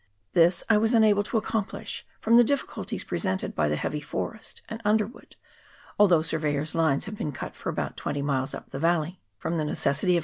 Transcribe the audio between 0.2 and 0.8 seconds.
This I